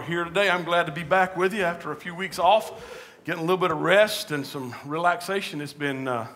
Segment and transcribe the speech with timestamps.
[0.00, 0.48] are here today.
[0.48, 3.58] I'm glad to be back with you after a few weeks off, getting a little
[3.58, 5.60] bit of rest and some relaxation.
[5.60, 6.26] It's been, uh,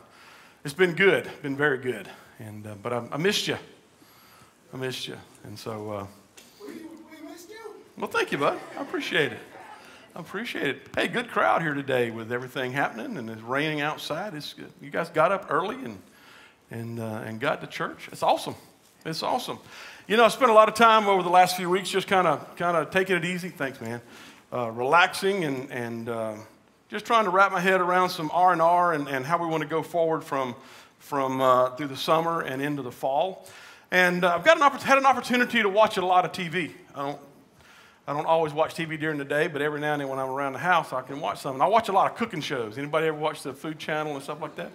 [0.66, 2.06] it's been good, been very good.
[2.38, 3.56] And, uh, but I, I, missed you.
[4.74, 5.16] I missed you.
[5.44, 6.06] And so, uh,
[6.60, 7.56] we, we missed you.
[7.96, 8.60] well, thank you, bud.
[8.76, 9.40] I appreciate it.
[10.14, 10.82] I appreciate it.
[10.94, 14.34] Hey, good crowd here today with everything happening and it's raining outside.
[14.34, 14.72] It's good.
[14.82, 15.98] You guys got up early and,
[16.70, 18.10] and, uh, and got to church.
[18.12, 18.56] It's awesome.
[19.06, 19.58] It's awesome.
[20.06, 22.26] You know, I spent a lot of time over the last few weeks just kind
[22.26, 23.48] of kind of taking it easy.
[23.48, 24.02] Thanks, man.
[24.52, 26.34] Uh, relaxing and and uh,
[26.90, 29.62] just trying to wrap my head around some R and R and how we want
[29.62, 30.56] to go forward from
[30.98, 33.48] from uh, through the summer and into the fall.
[33.90, 36.72] And uh, I've got an opp- had an opportunity to watch a lot of TV.
[36.94, 37.20] I don't
[38.06, 40.28] I don't always watch TV during the day, but every now and then when I'm
[40.28, 41.54] around the house, I can watch some.
[41.54, 42.76] And I watch a lot of cooking shows.
[42.76, 44.70] Anybody ever watch the Food Channel and stuff like that?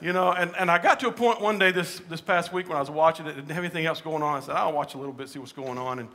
[0.00, 2.68] You know, and, and I got to a point one day this, this past week
[2.68, 4.36] when I was watching it, didn't have anything else going on.
[4.36, 5.98] I said, I'll watch a little bit, see what's going on.
[5.98, 6.08] And,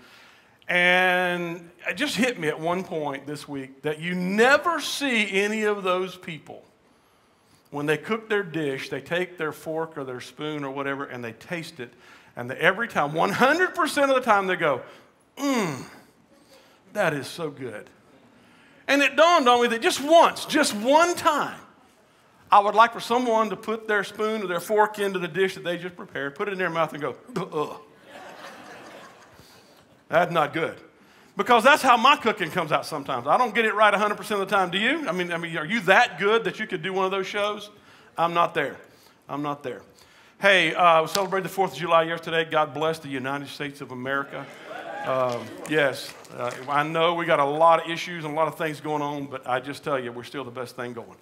[0.69, 5.63] and it just hit me at one point this week that you never see any
[5.63, 6.63] of those people
[7.73, 11.23] when they cook their dish, they take their fork or their spoon or whatever and
[11.23, 11.91] they taste it.
[12.35, 14.83] And they, every time, 100% of the time, they go,
[15.37, 15.83] mmm,
[16.93, 17.89] that is so good.
[18.87, 21.59] And it dawned on me that just once, just one time,
[22.53, 25.55] I would like for someone to put their spoon or their fork into the dish
[25.55, 27.81] that they just prepared, put it in their mouth, and go, ugh.
[30.07, 30.75] That's not good.
[31.35, 33.25] Because that's how my cooking comes out sometimes.
[33.25, 34.69] I don't get it right 100% of the time.
[34.69, 35.09] Do you?
[35.09, 37.25] I mean, I mean, are you that good that you could do one of those
[37.25, 37.71] shows?
[38.19, 38.77] I'm not there.
[39.27, 39.81] I'm not there.
[40.39, 42.45] Hey, uh, we celebrated the 4th of July yesterday.
[42.45, 44.45] God bless the United States of America.
[45.07, 48.59] Um, yes, uh, I know we got a lot of issues and a lot of
[48.59, 51.17] things going on, but I just tell you, we're still the best thing going.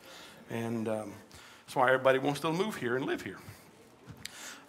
[0.52, 1.14] And um,
[1.72, 3.38] that's why everybody wants to move here and live here.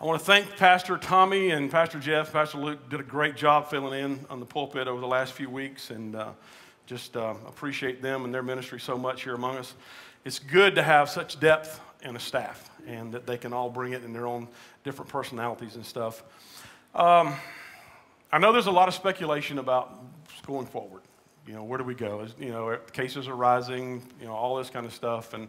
[0.01, 2.33] I want to thank Pastor Tommy and Pastor Jeff.
[2.33, 5.51] Pastor Luke did a great job filling in on the pulpit over the last few
[5.51, 6.29] weeks, and uh,
[6.87, 9.75] just uh, appreciate them and their ministry so much here among us.
[10.25, 13.95] It's good to have such depth in a staff, and that they can all bring
[13.95, 14.47] it in their own
[14.85, 16.23] different personalities and stuff.
[16.95, 17.35] Um,
[18.31, 19.93] I know there's a lot of speculation about
[20.47, 21.03] going forward.
[21.49, 22.29] You know, where do we go?
[22.39, 24.05] you know, cases are rising.
[24.21, 25.49] You know, all this kind of stuff, and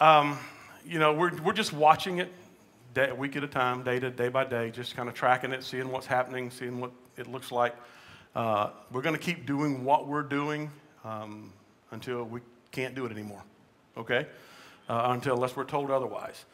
[0.00, 0.38] um,
[0.84, 2.32] you know, we're, we're just watching it
[2.94, 5.62] day, week at a time, day to day by day, just kind of tracking it,
[5.62, 7.76] seeing what's happening, seeing what it looks like.
[8.34, 10.70] Uh, we're going to keep doing what we're doing
[11.04, 11.52] um,
[11.90, 12.40] until we
[12.70, 13.42] can't do it anymore,
[13.96, 14.26] okay?
[14.88, 16.44] Uh, until unless we're told otherwise.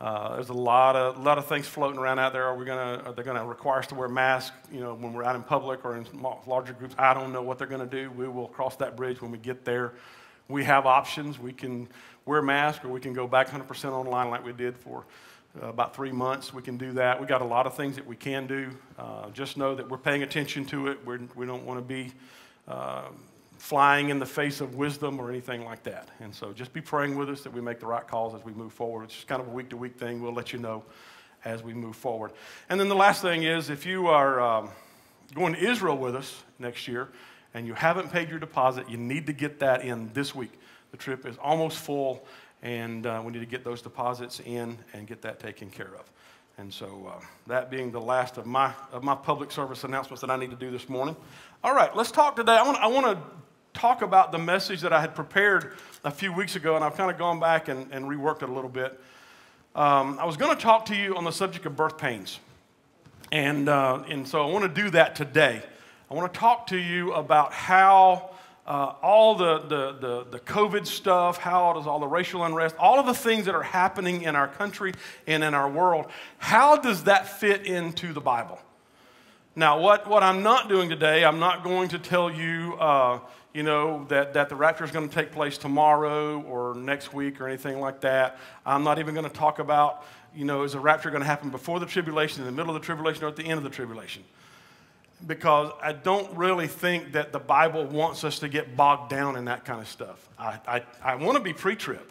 [0.00, 2.44] Uh, there's a lot of, lot of things floating around out there.
[2.44, 5.12] Are, we gonna, are they going to require us to wear masks you know, when
[5.12, 6.06] we're out in public or in
[6.46, 6.94] larger groups?
[6.98, 8.10] I don't know what they're going to do.
[8.10, 9.92] We will cross that bridge when we get there.
[10.48, 11.38] We have options.
[11.38, 11.88] We can
[12.24, 15.04] wear masks or we can go back 100% online like we did for
[15.60, 16.54] uh, about three months.
[16.54, 17.20] We can do that.
[17.20, 18.70] We got a lot of things that we can do.
[18.98, 21.04] Uh, just know that we're paying attention to it.
[21.04, 22.12] We're, we do not want to be
[22.68, 23.08] uh,
[23.58, 26.08] flying in the face of wisdom or anything like that.
[26.20, 28.52] And so just be praying with us that we make the right calls as we
[28.52, 29.04] move forward.
[29.04, 30.22] It's just kind of a week to week thing.
[30.22, 30.84] We'll let you know
[31.44, 32.32] as we move forward.
[32.68, 34.70] And then the last thing is if you are um,
[35.34, 37.08] going to Israel with us next year
[37.54, 40.52] and you haven't paid your deposit, you need to get that in this week.
[40.92, 42.24] The trip is almost full,
[42.62, 46.10] and uh, we need to get those deposits in and get that taken care of.
[46.58, 50.30] And so, uh, that being the last of my, of my public service announcements that
[50.30, 51.16] I need to do this morning.
[51.64, 52.52] All right, let's talk today.
[52.52, 53.18] I want, I want to
[53.72, 55.72] talk about the message that I had prepared
[56.04, 58.52] a few weeks ago, and I've kind of gone back and, and reworked it a
[58.52, 59.00] little bit.
[59.74, 62.38] Um, I was going to talk to you on the subject of birth pains.
[63.32, 65.62] And, uh, and so I want to do that today.
[66.10, 68.31] I want to talk to you about how
[68.66, 73.00] uh, all the, the, the, the, COVID stuff, how does all the racial unrest, all
[73.00, 74.92] of the things that are happening in our country
[75.26, 76.06] and in our world,
[76.38, 78.60] how does that fit into the Bible?
[79.56, 83.18] Now, what, what I'm not doing today, I'm not going to tell you, uh,
[83.52, 87.40] you know, that, that the rapture is going to take place tomorrow or next week
[87.40, 88.38] or anything like that.
[88.64, 91.50] I'm not even going to talk about, you know, is the rapture going to happen
[91.50, 93.70] before the tribulation, in the middle of the tribulation, or at the end of the
[93.70, 94.22] tribulation
[95.26, 99.44] because I don't really think that the Bible wants us to get bogged down in
[99.46, 100.28] that kind of stuff.
[100.38, 102.06] I, I, I want to be pre trib.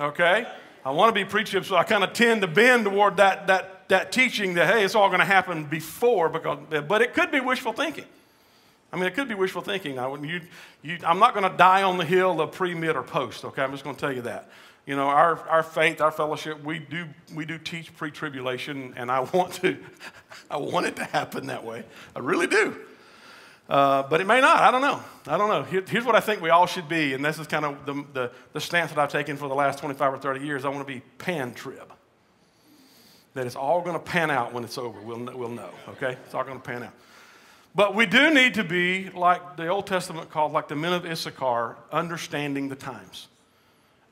[0.00, 0.46] Okay?
[0.84, 3.46] I want to be pre trib, so I kind of tend to bend toward that,
[3.46, 6.58] that, that teaching that, hey, it's all going to happen before, because,
[6.88, 8.06] but it could be wishful thinking.
[8.92, 9.98] I mean, it could be wishful thinking.
[9.98, 10.40] I, you,
[10.82, 13.62] you, I'm not going to die on the hill of pre, mid, or post, okay?
[13.62, 14.50] I'm just going to tell you that.
[14.86, 19.10] You know, our, our faith, our fellowship, we do, we do teach pre tribulation, and
[19.10, 19.78] I want, to,
[20.50, 21.84] I want it to happen that way.
[22.16, 22.76] I really do.
[23.68, 24.58] Uh, but it may not.
[24.58, 25.00] I don't know.
[25.26, 25.62] I don't know.
[25.62, 28.04] Here, here's what I think we all should be, and this is kind of the,
[28.12, 30.64] the, the stance that I've taken for the last 25 or 30 years.
[30.64, 31.92] I want to be pan trib.
[33.34, 35.00] that it's all going to pan out when it's over.
[35.00, 36.16] We'll, we'll know, okay?
[36.26, 36.92] It's all going to pan out.
[37.74, 41.06] But we do need to be, like the Old Testament called, like the men of
[41.06, 43.28] Issachar, understanding the times.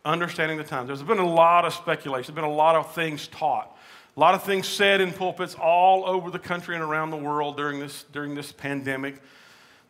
[0.04, 0.86] Understanding the times.
[0.86, 3.76] There's been a lot of speculation, there's been a lot of things taught,
[4.16, 7.56] a lot of things said in pulpits all over the country and around the world
[7.56, 9.20] during this, during this pandemic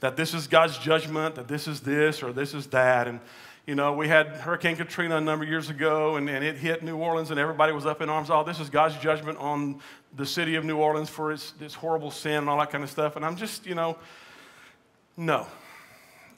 [0.00, 3.06] that this is God's judgment, that this is this or this is that.
[3.06, 3.20] And,
[3.66, 6.82] you know, we had Hurricane Katrina a number of years ago, and, and it hit
[6.82, 8.30] New Orleans, and everybody was up in arms.
[8.30, 9.78] Oh, this is God's judgment on
[10.16, 12.90] the city of New Orleans for its, its horrible sin and all that kind of
[12.90, 13.16] stuff.
[13.16, 13.96] And I'm just, you know,
[15.16, 15.46] no,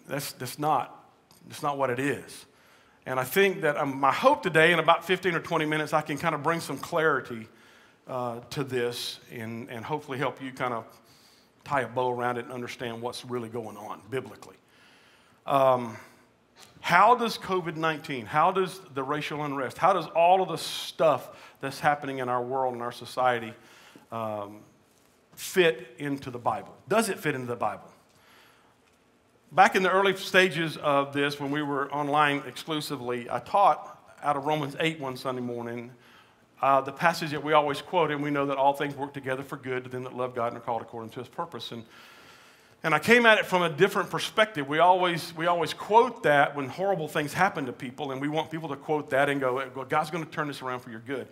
[0.08, 1.06] that's, that's, not,
[1.46, 2.46] that's not what it is.
[3.04, 6.02] And I think that um, my hope today, in about 15 or 20 minutes, I
[6.02, 7.48] can kind of bring some clarity
[8.06, 10.84] uh, to this and, and hopefully help you kind of
[11.64, 14.56] tie a bow around it and understand what's really going on biblically.
[15.46, 15.96] Um,
[16.80, 21.30] how does COVID 19, how does the racial unrest, how does all of the stuff
[21.60, 23.52] that's happening in our world and our society
[24.10, 24.60] um,
[25.34, 26.74] fit into the Bible?
[26.88, 27.91] Does it fit into the Bible?
[29.52, 34.34] Back in the early stages of this, when we were online exclusively, I taught out
[34.34, 35.90] of Romans 8 one Sunday morning,
[36.62, 39.42] uh, the passage that we always quote, and we know that all things work together
[39.42, 41.70] for good to them that love God and are called according to his purpose.
[41.70, 41.84] And
[42.82, 44.66] and I came at it from a different perspective.
[44.66, 48.50] We always, we always quote that when horrible things happen to people, and we want
[48.50, 51.28] people to quote that and go, God's going to turn this around for your good.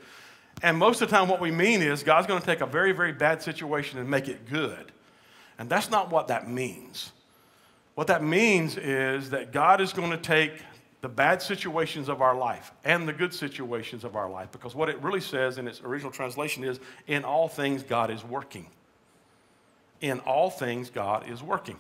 [0.63, 2.93] And most of the time, what we mean is God's going to take a very,
[2.93, 4.93] very bad situation and make it good.
[5.59, 7.13] And that's not what that means.
[7.95, 10.53] What that means is that God is going to take
[11.01, 14.89] the bad situations of our life and the good situations of our life, because what
[14.89, 18.67] it really says in its original translation is, in all things, God is working
[20.01, 21.79] in all things, God is working.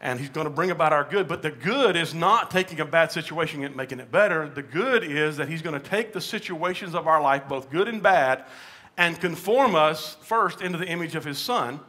[0.00, 1.26] And He's going to bring about our good.
[1.26, 4.48] But the good is not taking a bad situation and making it better.
[4.48, 7.88] The good is that He's going to take the situations of our life, both good
[7.88, 8.44] and bad,
[8.96, 11.80] and conform us first into the image of His Son.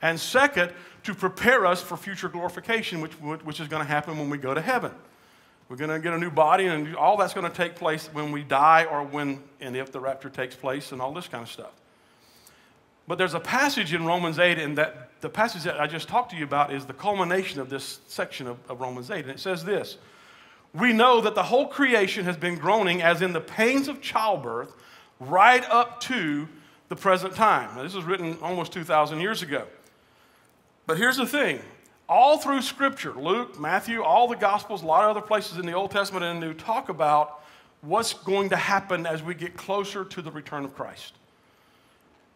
[0.00, 0.72] And second,
[1.04, 4.54] to prepare us for future glorification, which, which is going to happen when we go
[4.54, 4.92] to heaven.
[5.68, 8.30] We're going to get a new body, and all that's going to take place when
[8.30, 11.50] we die or when and if the rapture takes place, and all this kind of
[11.50, 11.72] stuff.
[13.08, 16.30] But there's a passage in Romans 8, and that the passage that I just talked
[16.32, 19.24] to you about is the culmination of this section of, of Romans 8.
[19.24, 19.96] And it says this
[20.74, 24.74] We know that the whole creation has been groaning as in the pains of childbirth
[25.18, 26.48] right up to
[26.88, 27.74] the present time.
[27.76, 29.66] Now, this was written almost 2,000 years ago.
[30.86, 31.60] But here's the thing
[32.08, 35.72] all through Scripture, Luke, Matthew, all the Gospels, a lot of other places in the
[35.72, 37.42] Old Testament and the New talk about
[37.80, 41.14] what's going to happen as we get closer to the return of Christ.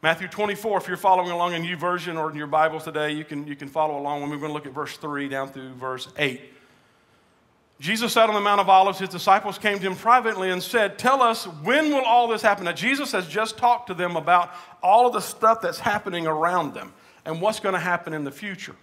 [0.03, 3.25] Matthew 24, if you're following along in your version or in your Bibles today, you
[3.25, 4.21] can, you can follow along.
[4.21, 6.41] When we're going to look at verse 3 down through verse 8.
[7.81, 8.99] Jesus sat on the Mount of Olives.
[8.99, 12.65] His disciples came to him privately and said, Tell us, when will all this happen?
[12.65, 14.51] Now, Jesus has just talked to them about
[14.83, 16.95] all of the stuff that's happening around them
[17.27, 18.75] and what's going to happen in the future.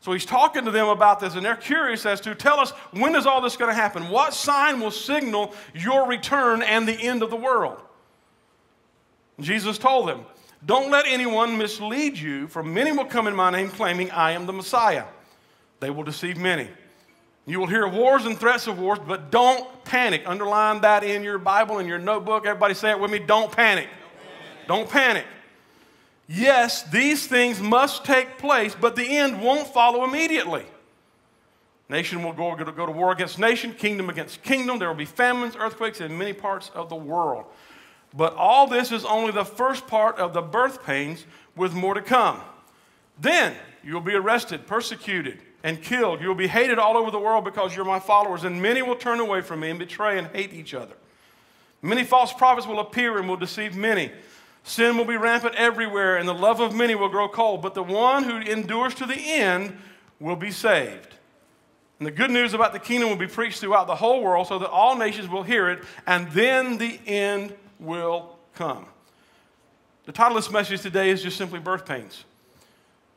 [0.00, 3.14] So he's talking to them about this, and they're curious as to tell us, when
[3.16, 4.10] is all this going to happen?
[4.10, 7.80] What sign will signal your return and the end of the world?
[9.40, 10.24] Jesus told them,
[10.64, 14.46] don't let anyone mislead you, for many will come in my name claiming I am
[14.46, 15.04] the Messiah.
[15.80, 16.68] They will deceive many.
[17.46, 20.22] You will hear of wars and threats of wars, but don't panic.
[20.26, 22.44] Underline that in your Bible, in your notebook.
[22.44, 23.20] Everybody say it with me.
[23.20, 23.88] Don't panic.
[24.66, 25.24] Don't panic.
[26.28, 30.66] Yes, these things must take place, but the end won't follow immediately.
[31.88, 34.78] Nation will go, go to war against nation, kingdom against kingdom.
[34.78, 37.46] There will be famines, earthquakes in many parts of the world.
[38.14, 41.24] But all this is only the first part of the birth pains,
[41.56, 42.40] with more to come.
[43.18, 46.20] Then you'll be arrested, persecuted, and killed.
[46.20, 49.18] You'll be hated all over the world because you're my followers, and many will turn
[49.18, 50.94] away from me and betray and hate each other.
[51.80, 54.12] Many false prophets will appear and will deceive many.
[54.68, 57.62] Sin will be rampant everywhere, and the love of many will grow cold.
[57.62, 59.78] But the one who endures to the end
[60.20, 61.14] will be saved.
[61.98, 64.58] And the good news about the kingdom will be preached throughout the whole world so
[64.58, 68.84] that all nations will hear it, and then the end will come.
[70.04, 72.26] The title of this message today is just simply birth pains.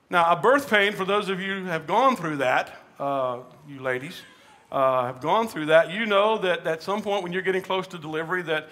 [0.10, 3.82] Now, a birth pain, for those of you who have gone through that, uh, you
[3.82, 4.22] ladies,
[4.72, 7.88] uh, have gone through that, you know that at some point when you're getting close
[7.88, 8.70] to delivery, that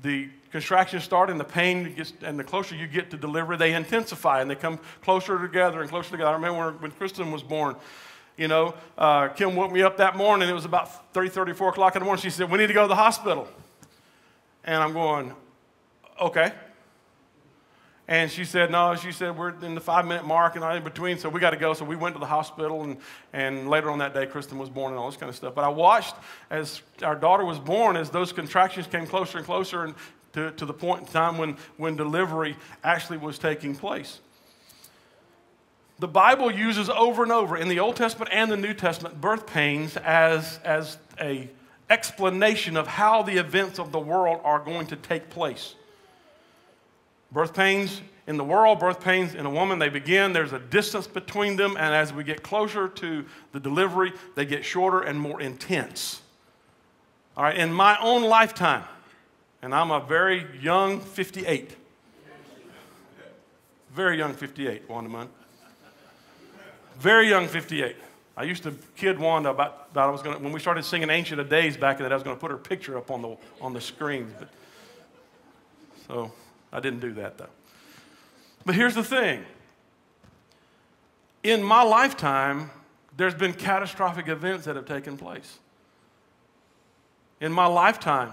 [0.00, 3.74] the contractions start and the pain gets, and the closer you get to delivery, they
[3.74, 6.30] intensify and they come closer together and closer together.
[6.30, 7.74] I remember when Kristen was born,
[8.36, 10.48] you know, uh, Kim woke me up that morning.
[10.48, 12.22] It was about 3 34 o'clock in the morning.
[12.22, 13.48] She said, We need to go to the hospital.
[14.64, 15.34] And I'm going,
[16.20, 16.52] okay.
[18.08, 20.84] And she said, no, she said, we're in the five minute mark and I'm in
[20.84, 21.72] between, so we got to go.
[21.72, 22.96] So we went to the hospital, and,
[23.32, 25.54] and later on that day, Kristen was born and all this kind of stuff.
[25.54, 26.16] But I watched
[26.50, 29.94] as our daughter was born, as those contractions came closer and closer, and
[30.32, 34.20] to, to the point in time when, when delivery actually was taking place.
[35.98, 39.46] The Bible uses over and over in the Old Testament and the New Testament birth
[39.46, 41.48] pains as, as a
[41.88, 45.74] explanation of how the events of the world are going to take place.
[47.30, 51.06] Birth pains in the world, birth pains in a woman, they begin, there's a distance
[51.06, 55.40] between them, and as we get closer to the delivery, they get shorter and more
[55.40, 56.22] intense.
[57.36, 58.84] All right, in my own lifetime,
[59.62, 61.76] and I'm a very young 58,
[63.94, 65.28] very young 58, Wanda Munn.
[66.98, 67.96] Very young 58.
[68.36, 71.40] I used to kid Wanda about, about I was gonna, when we started singing Ancient
[71.40, 73.36] of Days back in that, I was going to put her picture up on the,
[73.60, 74.32] on the screen.
[74.38, 74.48] But,
[76.08, 76.32] so
[76.72, 77.46] I didn't do that though.
[78.64, 79.44] But here's the thing
[81.42, 82.70] in my lifetime,
[83.16, 85.58] there's been catastrophic events that have taken place.
[87.40, 88.32] In my lifetime,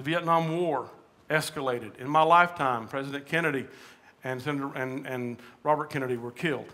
[0.00, 0.88] the Vietnam War
[1.28, 1.98] escalated.
[1.98, 3.66] In my lifetime, President Kennedy
[4.24, 6.72] and, Senator, and, and Robert Kennedy were killed.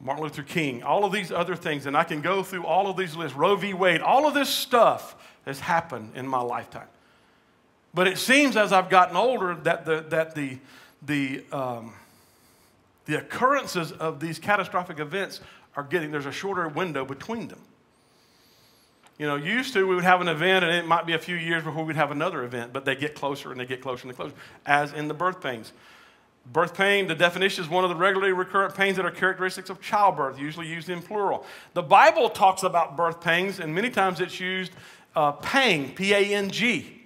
[0.00, 2.96] Martin Luther King, all of these other things, and I can go through all of
[2.96, 3.36] these lists.
[3.36, 3.72] Roe v.
[3.72, 5.16] Wade, all of this stuff
[5.46, 6.88] has happened in my lifetime.
[7.94, 10.58] But it seems as I've gotten older that the, that the,
[11.00, 11.94] the, um,
[13.06, 15.40] the occurrences of these catastrophic events
[15.74, 17.60] are getting, there's a shorter window between them.
[19.22, 21.36] You know, used to we would have an event and it might be a few
[21.36, 24.10] years before we'd have another event, but they get closer and they get closer and
[24.10, 24.34] they closer,
[24.66, 25.72] as in the birth pains.
[26.52, 29.80] Birth pain, the definition is one of the regularly recurrent pains that are characteristics of
[29.80, 31.46] childbirth, usually used in plural.
[31.74, 34.72] The Bible talks about birth pains, and many times it's used
[35.14, 37.02] uh, pang, P A N G.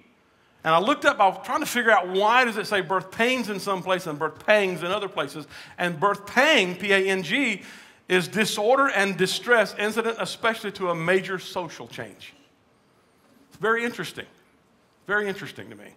[0.63, 3.11] And I looked up, I was trying to figure out why does it say birth
[3.11, 5.45] pains in some places and birth pangs in other places.
[5.77, 7.61] And birth pang, P A N G,
[8.09, 12.33] is disorder and distress incident, especially to a major social change.
[13.49, 14.25] It's very interesting.
[15.07, 15.93] Very interesting to me.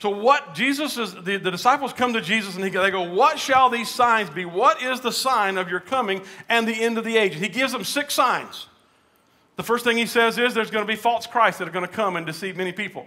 [0.00, 3.38] So, what Jesus is, the, the disciples come to Jesus and he, they go, What
[3.38, 4.44] shall these signs be?
[4.44, 7.34] What is the sign of your coming and the end of the age?
[7.34, 8.66] he gives them six signs.
[9.56, 11.86] The first thing he says is there's going to be false Christs that are going
[11.86, 13.06] to come and deceive many people.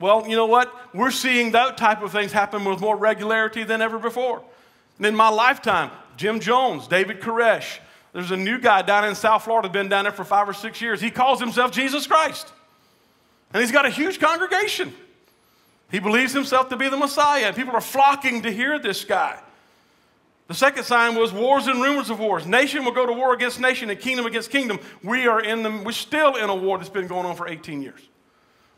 [0.00, 0.72] Well, you know what?
[0.94, 4.42] We're seeing that type of things happen with more regularity than ever before.
[4.98, 7.78] And in my lifetime, Jim Jones, David Koresh,
[8.12, 10.82] there's a new guy down in South Florida, been down there for five or six
[10.82, 11.00] years.
[11.00, 12.52] He calls himself Jesus Christ.
[13.52, 14.92] And he's got a huge congregation.
[15.90, 19.38] He believes himself to be the Messiah, and people are flocking to hear this guy.
[20.48, 22.46] The second sign was wars and rumors of wars.
[22.46, 24.80] Nation will go to war against nation and kingdom against kingdom.
[25.04, 27.80] We are in the, we're still in a war that's been going on for 18
[27.80, 28.00] years.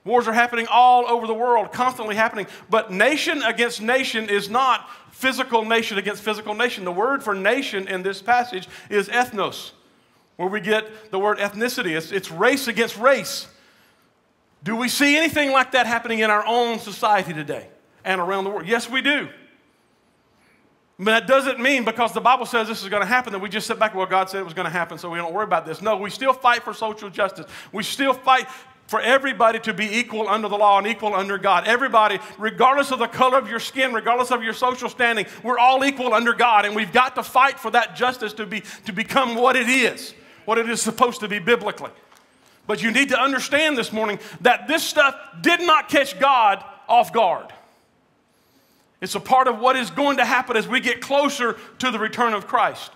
[0.04, 2.46] Wars are happening all over the world, constantly happening.
[2.70, 6.84] But nation against nation is not physical nation against physical nation.
[6.84, 9.72] The word for nation in this passage is ethnos,
[10.36, 11.96] where we get the word ethnicity.
[11.96, 13.46] It's, it's race against race.
[14.62, 17.68] Do we see anything like that happening in our own society today
[18.04, 18.66] and around the world?
[18.66, 19.28] Yes, we do.
[20.98, 23.48] But that doesn't mean because the Bible says this is going to happen that we
[23.48, 25.44] just sit back, well, God said it was going to happen, so we don't worry
[25.44, 25.80] about this.
[25.80, 27.46] No, we still fight for social justice.
[27.72, 28.46] We still fight
[28.90, 31.68] for everybody to be equal under the law and equal under God.
[31.68, 35.84] Everybody, regardless of the color of your skin, regardless of your social standing, we're all
[35.84, 39.36] equal under God, and we've got to fight for that justice to, be, to become
[39.36, 40.12] what it is,
[40.44, 41.92] what it is supposed to be biblically.
[42.66, 47.12] But you need to understand this morning that this stuff did not catch God off
[47.12, 47.46] guard.
[49.00, 51.98] It's a part of what is going to happen as we get closer to the
[52.00, 52.90] return of Christ.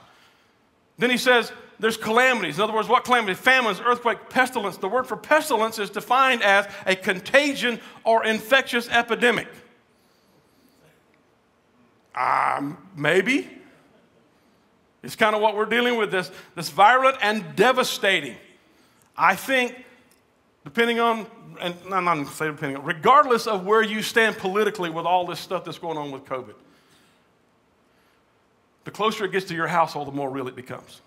[0.99, 2.57] Then he says, there's calamities.
[2.57, 3.35] In other words, what calamity?
[3.35, 4.77] Famines, earthquake, pestilence.
[4.77, 9.49] The word for pestilence is defined as a contagion or infectious epidemic.
[12.15, 13.51] Um, maybe.
[15.03, 18.37] It's kind of what we're dealing with this, this virulent and devastating.
[19.17, 19.85] I think,
[20.65, 21.27] depending on,
[21.61, 25.41] and I'm not say depending on, regardless of where you stand politically with all this
[25.41, 26.55] stuff that's going on with COVID,
[28.85, 31.01] the closer it gets to your household, the more real it becomes.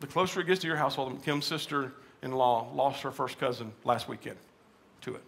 [0.00, 3.72] The closer it gets to your household, Kim's sister in law lost her first cousin
[3.84, 4.36] last weekend
[5.02, 5.22] to it.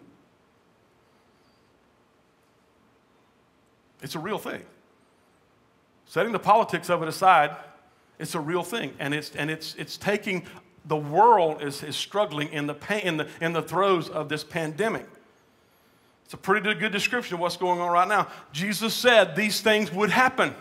[4.03, 4.63] It's a real thing.
[6.07, 7.57] Setting the politics of it aside,
[8.19, 10.47] it's a real thing, and it's, and it's, it's taking
[10.85, 14.43] the world is, is struggling in the, pain, in, the, in the throes of this
[14.43, 15.07] pandemic.
[16.25, 18.29] It's a pretty good description of what's going on right now.
[18.53, 20.55] Jesus said these things would happen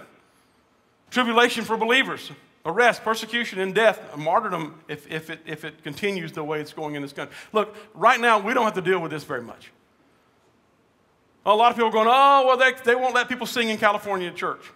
[1.10, 2.32] tribulation for believers,
[2.68, 6.96] arrest, persecution, and death, martyrdom if, if, it, if it continues the way it's going
[6.96, 7.36] in this country.
[7.54, 9.72] Look, right now, we don't have to deal with this very much.
[11.46, 13.78] A lot of people are going, oh, well, they, they won't let people sing in
[13.78, 14.70] California church.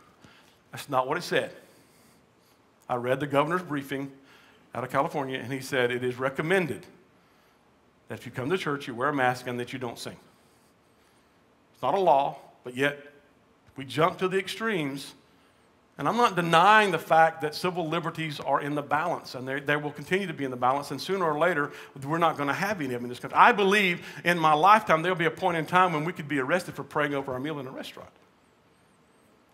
[0.71, 1.51] That's not what it said.
[2.87, 4.11] I read the governor's briefing
[4.73, 6.85] out of California, and he said it is recommended
[8.07, 10.15] that if you come to church, you wear a mask and that you don't sing.
[11.73, 12.99] It's not a law, but yet
[13.75, 15.13] we jump to the extremes.
[15.97, 19.75] And I'm not denying the fact that civil liberties are in the balance, and they
[19.75, 20.89] will continue to be in the balance.
[20.89, 21.71] And sooner or later,
[22.03, 23.37] we're not going to have any of them in this country.
[23.37, 26.39] I believe in my lifetime there'll be a point in time when we could be
[26.39, 28.09] arrested for praying over our meal in a restaurant.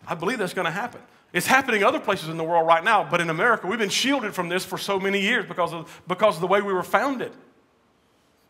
[0.06, 1.02] I believe that's going to happen.
[1.32, 4.32] It's happening other places in the world right now, but in America, we've been shielded
[4.32, 7.32] from this for so many years because of, because of the way we were founded.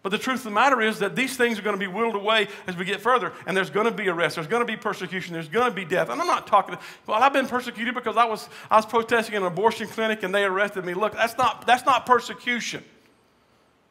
[0.08, 2.14] But the truth of the matter is that these things are going to be whittled
[2.14, 4.74] away as we get further, and there's going to be arrest, there's going to be
[4.74, 6.08] persecution, there's going to be death.
[6.08, 9.42] And I'm not talking, well, I've been persecuted because I was, I was protesting in
[9.42, 10.94] an abortion clinic and they arrested me.
[10.94, 12.82] Look, that's not, that's not persecution.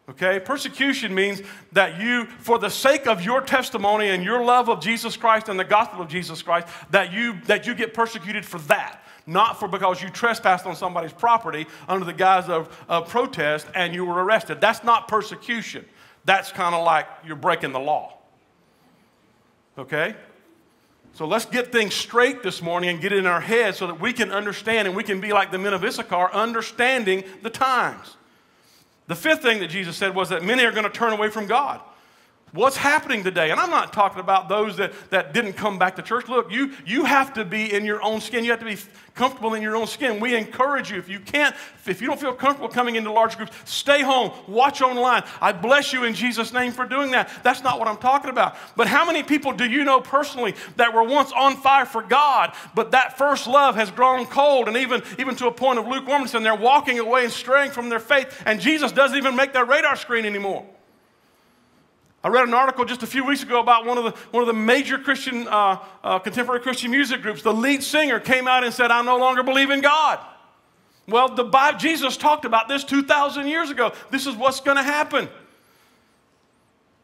[0.10, 0.40] Okay?
[0.40, 1.44] Persecution means
[1.74, 5.60] that you, for the sake of your testimony and your love of Jesus Christ and
[5.60, 9.04] the gospel of Jesus Christ, that you, that you get persecuted for that.
[9.28, 13.94] Not for because you trespassed on somebody's property under the guise of, of protest and
[13.94, 14.60] you were arrested.
[14.60, 15.86] That's not persecution.
[16.28, 18.18] That's kind of like you're breaking the law.
[19.78, 20.14] Okay?
[21.14, 24.02] So let's get things straight this morning and get it in our heads so that
[24.02, 28.18] we can understand and we can be like the men of Issachar, understanding the times.
[29.08, 31.48] The fifth thing that Jesus said was that many are going to turn away from
[31.48, 31.80] God.
[32.58, 33.52] What's happening today?
[33.52, 36.28] And I'm not talking about those that, that didn't come back to church.
[36.28, 38.44] Look, you, you have to be in your own skin.
[38.44, 38.78] You have to be
[39.14, 40.20] comfortable in your own skin.
[40.20, 40.98] We encourage you.
[40.98, 44.82] If you can't, if you don't feel comfortable coming into large groups, stay home, watch
[44.82, 45.24] online.
[45.40, 47.30] I bless you in Jesus' name for doing that.
[47.44, 48.58] That's not what I'm talking about.
[48.76, 52.56] But how many people do you know personally that were once on fire for God,
[52.74, 56.34] but that first love has grown cold and even, even to a point of lukewarmness,
[56.34, 59.66] and they're walking away and straying from their faith, and Jesus doesn't even make their
[59.66, 60.66] radar screen anymore?
[62.28, 64.48] I read an article just a few weeks ago about one of the, one of
[64.48, 67.42] the major Christian, uh, uh, contemporary Christian music groups.
[67.42, 70.20] The lead singer came out and said, I no longer believe in God.
[71.08, 73.94] Well, the Bible, Jesus talked about this 2,000 years ago.
[74.12, 75.30] This is what's going to happen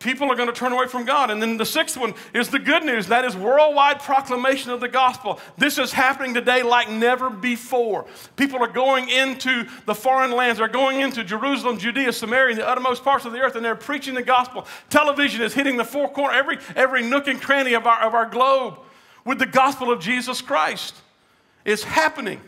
[0.04, 1.32] people are going to turn away from God.
[1.32, 4.88] And then the sixth one is the good news that is worldwide proclamation of the
[4.88, 5.40] gospel.
[5.58, 8.06] This is happening today like never before.
[8.36, 12.68] People are going into the foreign lands, they're going into Jerusalem, Judea, Samaria, and the
[12.68, 14.68] uttermost parts of the earth, and they're preaching the gospel.
[14.90, 18.26] Television is hitting the four corners, every, every nook and cranny of our, of our
[18.26, 18.78] globe
[19.26, 20.96] with the gospel of Jesus Christ.
[21.66, 22.42] It's happening.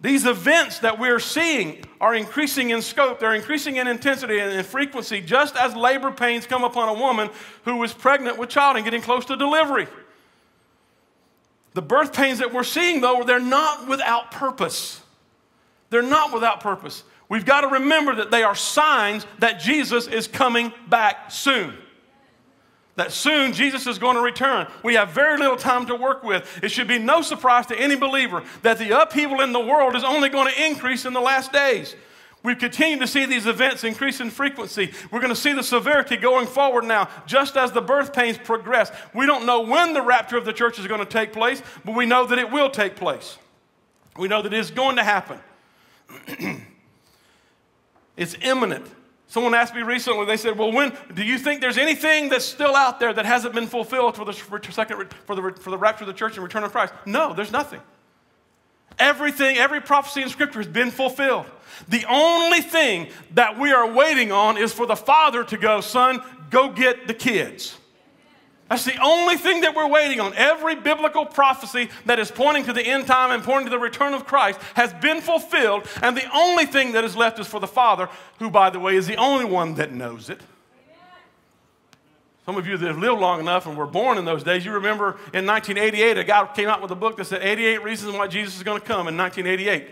[0.00, 4.64] These events that we're seeing are increasing in scope, they're increasing in intensity and in
[4.64, 7.30] frequency, just as labor pains come upon a woman
[7.64, 9.88] who is pregnant with child and getting close to delivery.
[11.74, 15.00] The birth pains that we're seeing, though, they're not without purpose.
[15.90, 17.02] They're not without purpose.
[17.28, 21.76] We've got to remember that they are signs that Jesus is coming back soon
[22.98, 24.66] that soon Jesus is going to return.
[24.82, 26.58] We have very little time to work with.
[26.64, 30.02] It should be no surprise to any believer that the upheaval in the world is
[30.02, 31.94] only going to increase in the last days.
[32.42, 34.92] We continue to see these events increase in frequency.
[35.12, 38.90] We're going to see the severity going forward now, just as the birth pains progress.
[39.14, 41.94] We don't know when the rapture of the church is going to take place, but
[41.94, 43.38] we know that it will take place.
[44.16, 45.38] We know that it is going to happen.
[48.16, 48.86] it's imminent.
[49.30, 52.74] Someone asked me recently, they said, Well, when do you think there's anything that's still
[52.74, 56.04] out there that hasn't been fulfilled for the, for second, for the, for the rapture
[56.04, 56.94] of the church and return of Christ?
[57.04, 57.80] No, there's nothing.
[58.98, 61.44] Everything, every prophecy in Scripture has been fulfilled.
[61.88, 66.22] The only thing that we are waiting on is for the Father to go, Son,
[66.50, 67.76] go get the kids.
[68.68, 70.34] That's the only thing that we're waiting on.
[70.34, 74.12] Every biblical prophecy that is pointing to the end time and pointing to the return
[74.12, 77.66] of Christ has been fulfilled, and the only thing that is left is for the
[77.66, 80.42] Father, who, by the way, is the only one that knows it.
[82.44, 84.72] Some of you that have lived long enough and were born in those days, you
[84.72, 88.26] remember in 1988, a guy came out with a book that said 88 Reasons Why
[88.26, 89.86] Jesus is going to come in 1988.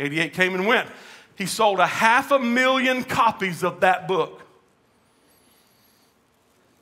[0.00, 0.88] 88 came and went.
[1.36, 4.42] He sold a half a million copies of that book.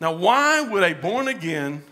[0.01, 1.83] Now, why would a born again,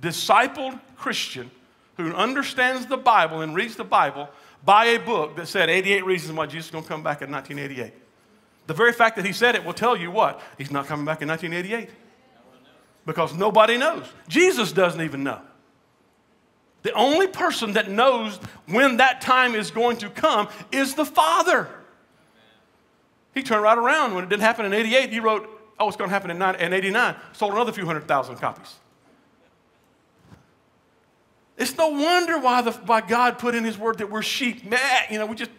[0.00, 1.50] discipled Christian
[1.96, 4.28] who understands the Bible and reads the Bible
[4.64, 7.30] buy a book that said 88 Reasons Why Jesus is going to come back in
[7.30, 7.92] 1988?
[8.66, 10.40] The very fact that he said it will tell you what?
[10.58, 11.90] He's not coming back in 1988.
[13.06, 14.04] Because nobody knows.
[14.28, 15.40] Jesus doesn't even know.
[16.82, 21.68] The only person that knows when that time is going to come is the Father.
[23.34, 25.10] He turned right around when it didn't happen in 88.
[25.10, 25.48] He wrote,
[25.80, 27.14] Oh, it's going to happen in, in 89.
[27.32, 28.74] Sold another few hundred thousand copies.
[31.56, 34.64] It's no wonder why, the, why God put in His Word that we're sheep.
[34.64, 34.78] Meh,
[35.10, 35.50] you know, we just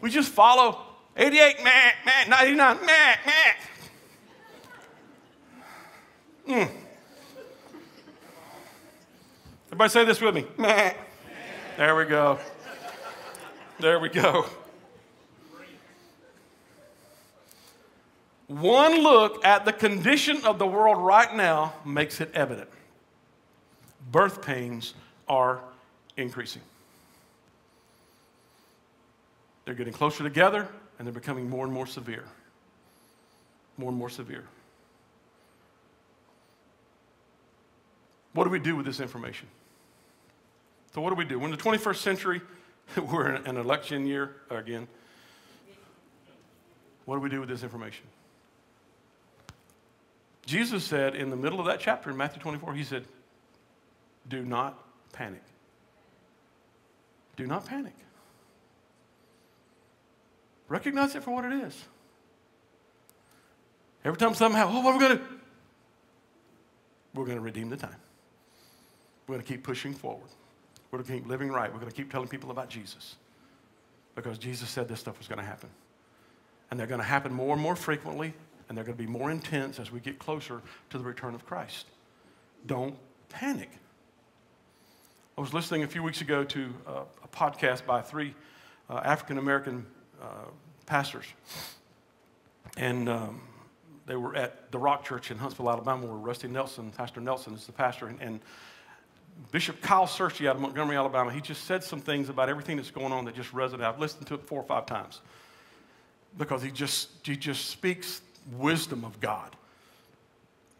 [0.00, 0.80] we just follow
[1.16, 1.70] 88, meh,
[2.06, 3.32] meh, 99, meh, meh.
[6.48, 6.70] Mm.
[9.66, 10.46] Everybody say this with me.
[10.56, 10.94] Meh.
[11.76, 12.38] There we go.
[13.78, 14.46] There we go.
[18.50, 22.68] One look at the condition of the world right now makes it evident.
[24.10, 24.92] Birth pains
[25.28, 25.60] are
[26.16, 26.62] increasing.
[29.64, 30.66] They're getting closer together
[30.98, 32.24] and they're becoming more and more severe.
[33.78, 34.42] More and more severe.
[38.32, 39.46] What do we do with this information?
[40.92, 41.38] So, what do we do?
[41.38, 42.40] When the 21st century,
[42.96, 44.88] we're in an election year again.
[47.04, 48.06] What do we do with this information?
[50.46, 53.04] Jesus said in the middle of that chapter in Matthew 24, He said,
[54.28, 54.78] Do not
[55.12, 55.42] panic.
[57.36, 57.94] Do not panic.
[60.68, 61.84] Recognize it for what it is.
[64.04, 65.24] Every time something happens, oh, what are we going to?
[67.14, 67.96] We're going to redeem the time.
[69.26, 70.28] We're going to keep pushing forward.
[70.90, 71.72] We're going to keep living right.
[71.72, 73.16] We're going to keep telling people about Jesus.
[74.14, 75.68] Because Jesus said this stuff was going to happen.
[76.70, 78.32] And they're going to happen more and more frequently,
[78.70, 81.44] and they're going to be more intense as we get closer to the return of
[81.44, 81.86] Christ.
[82.66, 82.94] Don't
[83.28, 83.68] panic.
[85.36, 88.32] I was listening a few weeks ago to a, a podcast by three
[88.88, 89.84] uh, African American
[90.22, 90.26] uh,
[90.86, 91.24] pastors.
[92.76, 93.42] And um,
[94.06, 97.66] they were at the Rock Church in Huntsville, Alabama, where Rusty Nelson, Pastor Nelson, is
[97.66, 98.06] the pastor.
[98.06, 98.40] And, and
[99.50, 102.92] Bishop Kyle Searcy out of Montgomery, Alabama, he just said some things about everything that's
[102.92, 103.82] going on that just resonated.
[103.82, 105.22] I've listened to it four or five times
[106.38, 109.56] because he just, he just speaks wisdom of God.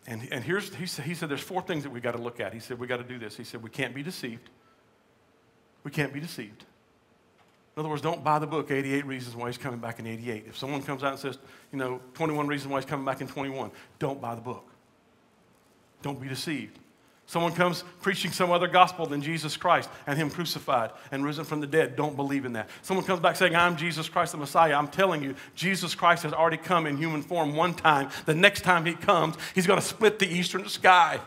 [0.06, 2.40] And, and here's, he said, he said, there's four things that we've got to look
[2.40, 2.52] at.
[2.52, 3.36] He said, we've got to do this.
[3.36, 4.48] He said, we can't be deceived.
[5.84, 6.64] We can't be deceived.
[7.76, 10.44] In other words, don't buy the book, 88 Reasons Why He's Coming Back in 88.
[10.48, 11.38] If someone comes out and says,
[11.72, 14.66] you know, 21 Reasons Why He's Coming Back in 21, don't buy the book.
[16.02, 16.78] Don't be deceived.
[17.30, 21.60] Someone comes preaching some other gospel than Jesus Christ and Him crucified and risen from
[21.60, 21.94] the dead.
[21.94, 22.68] Don't believe in that.
[22.82, 24.74] Someone comes back saying, I'm Jesus Christ the Messiah.
[24.74, 28.10] I'm telling you, Jesus Christ has already come in human form one time.
[28.26, 31.20] The next time He comes, He's going to split the eastern sky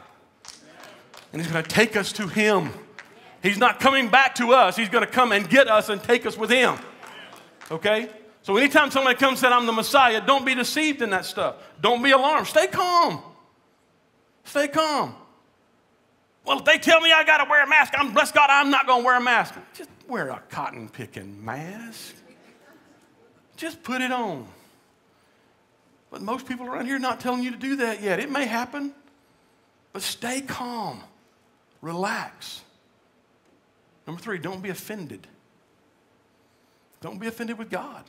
[1.31, 2.71] and He's going to take us to Him.
[3.41, 6.25] He's not coming back to us, He's going to come and get us and take
[6.25, 6.75] us with Him.
[7.71, 8.09] Okay?
[8.41, 11.55] So anytime somebody comes and says, I'm the Messiah, don't be deceived in that stuff.
[11.79, 12.47] Don't be alarmed.
[12.47, 13.23] Stay calm.
[14.43, 15.15] Stay calm.
[16.45, 18.69] Well, if they tell me I got to wear a mask, I'm bless God, I'm
[18.69, 19.55] not going to wear a mask.
[19.73, 22.15] Just wear a cotton picking mask.
[23.55, 24.47] Just put it on.
[26.11, 28.19] But most people around here are not telling you to do that yet.
[28.19, 28.93] It may happen,
[29.93, 31.01] but stay calm,
[31.81, 32.61] relax.
[34.05, 35.27] Number three, don't be offended.
[36.99, 38.03] Don't be offended with God.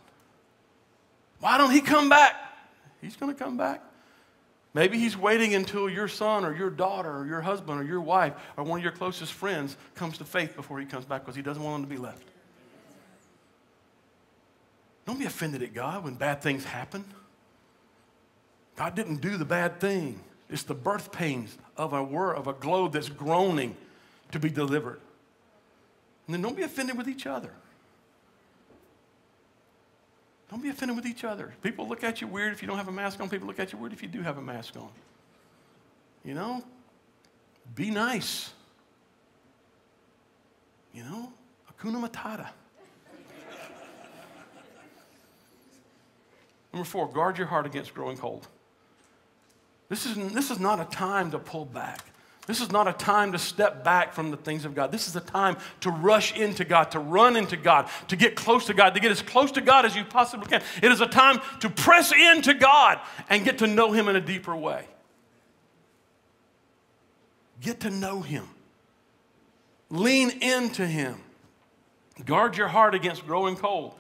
[1.41, 2.35] Why don't He come back?
[3.01, 3.81] He's going to come back.
[4.75, 8.35] Maybe he's waiting until your son or your daughter or your husband or your wife
[8.57, 11.43] or one of your closest friends comes to faith before he comes back because he
[11.43, 12.25] doesn't want them to be left.
[15.07, 17.05] Don't be offended at God when bad things happen.
[18.75, 20.19] God didn't do the bad thing.
[20.51, 23.77] It's the birth pains of a world, of a globe that's groaning
[24.33, 25.01] to be delivered.
[26.27, 27.53] And then don't be offended with each other.
[30.55, 31.53] Don't be offended with each other.
[31.65, 33.29] People look at you weird if you don't have a mask on.
[33.29, 34.89] People look at you weird if you do have a mask on.
[36.25, 36.63] You know?
[37.75, 38.53] Be nice.
[40.93, 41.33] You know?
[41.69, 42.51] Hakuna Matata.
[46.73, 48.47] Number four, guard your heart against growing cold.
[49.89, 52.05] This is, this is not a time to pull back.
[52.47, 54.93] This is not a time to step back from the things of God.
[54.93, 58.67] This is a time to rush into God, to run into God, to get close
[58.67, 60.63] to God, to get as close to God as you possibly can.
[60.83, 64.21] It is a time to press into God and get to know Him in a
[64.21, 64.87] deeper way.
[67.63, 68.47] Get to know Him.
[69.89, 71.21] Lean into Him.
[72.27, 73.95] Guard your heart against growing cold.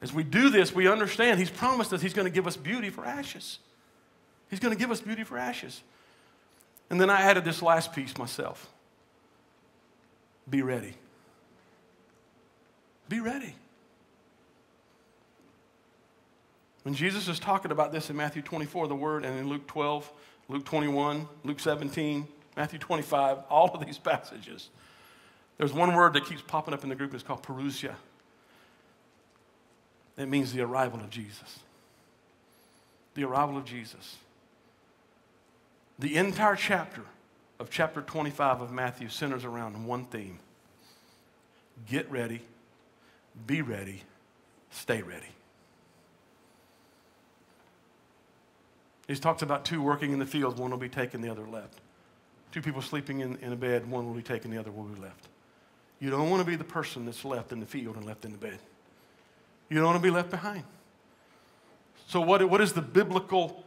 [0.00, 2.88] As we do this, we understand He's promised us He's going to give us beauty
[2.88, 3.58] for ashes.
[4.48, 5.82] He's going to give us beauty for ashes.
[6.90, 8.70] And then I added this last piece myself
[10.48, 10.94] be ready.
[13.08, 13.54] Be ready.
[16.82, 20.10] When Jesus is talking about this in Matthew 24, the word, and in Luke 12,
[20.48, 24.70] Luke 21, Luke 17, Matthew 25, all of these passages,
[25.58, 27.12] there's one word that keeps popping up in the group.
[27.12, 27.94] It's called parousia.
[30.16, 31.58] It means the arrival of Jesus.
[33.14, 34.16] The arrival of Jesus.
[35.98, 37.02] The entire chapter
[37.58, 40.38] of chapter 25 of Matthew centers around one theme
[41.88, 42.42] get ready,
[43.46, 44.02] be ready,
[44.70, 45.26] stay ready.
[49.06, 51.80] He talks about two working in the fields, one will be taken, the other left.
[52.52, 55.00] Two people sleeping in, in a bed, one will be taken, the other will be
[55.00, 55.28] left.
[55.98, 58.32] You don't want to be the person that's left in the field and left in
[58.32, 58.58] the bed.
[59.68, 60.64] You don't want to be left behind.
[62.06, 63.64] So, what, what is the biblical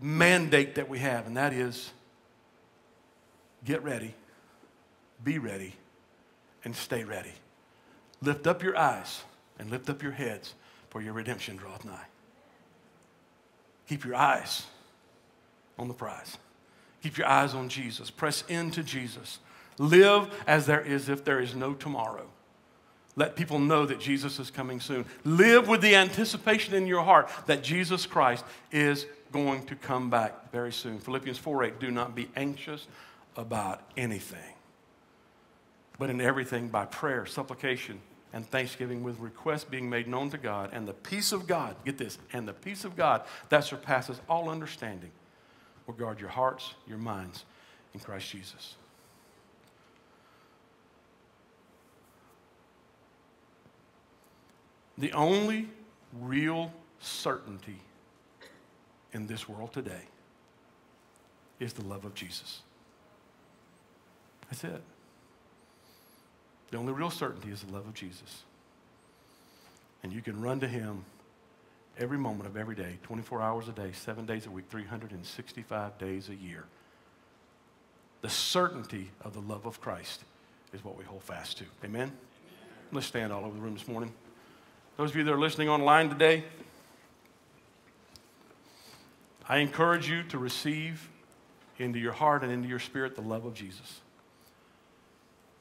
[0.00, 1.26] mandate that we have?
[1.26, 1.90] And that is
[3.64, 4.14] get ready,
[5.22, 5.74] be ready,
[6.64, 7.32] and stay ready.
[8.22, 9.22] Lift up your eyes
[9.58, 10.54] and lift up your heads,
[10.88, 12.06] for your redemption draweth nigh.
[13.88, 14.66] Keep your eyes
[15.78, 16.36] on the prize.
[17.02, 18.10] Keep your eyes on Jesus.
[18.10, 19.38] Press into Jesus.
[19.78, 22.26] Live as there is if there is no tomorrow.
[23.16, 25.04] Let people know that Jesus is coming soon.
[25.24, 30.50] Live with the anticipation in your heart that Jesus Christ is going to come back
[30.52, 30.98] very soon.
[30.98, 32.86] Philippians 4 8, do not be anxious
[33.36, 34.54] about anything,
[35.98, 38.00] but in everything by prayer, supplication,
[38.32, 41.98] and thanksgiving with requests being made known to God, and the peace of God, get
[41.98, 45.10] this, and the peace of God that surpasses all understanding
[45.86, 47.44] will guard your hearts, your minds
[47.94, 48.76] in Christ Jesus.
[54.98, 55.68] The only
[56.20, 57.80] real certainty
[59.12, 60.02] in this world today
[61.58, 62.62] is the love of Jesus.
[64.50, 64.82] That's it.
[66.70, 68.42] The only real certainty is the love of Jesus.
[70.02, 71.04] And you can run to Him
[71.98, 76.28] every moment of every day, 24 hours a day, seven days a week, 365 days
[76.28, 76.64] a year.
[78.22, 80.24] The certainty of the love of Christ
[80.72, 81.64] is what we hold fast to.
[81.84, 82.02] Amen?
[82.02, 82.12] Amen?
[82.92, 84.12] Let's stand all over the room this morning.
[84.96, 86.44] Those of you that are listening online today,
[89.50, 91.10] I encourage you to receive
[91.76, 94.00] into your heart and into your spirit the love of Jesus.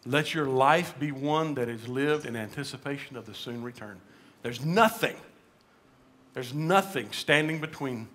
[0.06, 3.99] Let your life be one that is lived in anticipation of the soon return.
[4.43, 5.15] There's nothing,
[6.36, 8.08] there's nothing standing between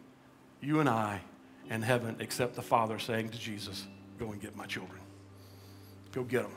[0.61, 1.23] you and I
[1.69, 3.85] and heaven except the Father saying to Jesus,
[4.17, 5.01] Go and get my children.
[6.13, 6.53] Go get them.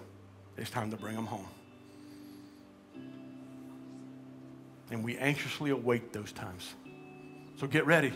[0.57, 1.47] It's time to bring them home.
[4.91, 6.75] And we anxiously await those times.
[7.59, 8.13] So get ready.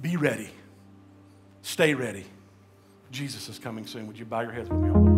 [0.00, 0.50] Be ready.
[1.62, 2.24] Stay ready.
[3.10, 4.06] Jesus is coming soon.
[4.06, 5.13] Would you bow your heads with me?